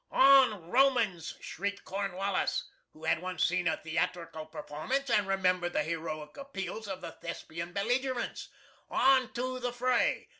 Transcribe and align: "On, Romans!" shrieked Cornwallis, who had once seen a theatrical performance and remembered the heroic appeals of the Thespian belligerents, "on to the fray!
"On, 0.09 0.67
Romans!" 0.71 1.35
shrieked 1.41 1.85
Cornwallis, 1.85 2.63
who 2.91 3.03
had 3.03 3.21
once 3.21 3.43
seen 3.45 3.67
a 3.67 3.77
theatrical 3.77 4.47
performance 4.47 5.11
and 5.11 5.27
remembered 5.27 5.73
the 5.73 5.83
heroic 5.83 6.37
appeals 6.37 6.87
of 6.87 7.01
the 7.01 7.11
Thespian 7.11 7.71
belligerents, 7.71 8.49
"on 8.89 9.31
to 9.33 9.59
the 9.59 9.71
fray! 9.71 10.29